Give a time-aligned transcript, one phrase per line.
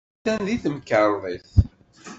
[0.19, 1.51] Atan deg temkarḍit.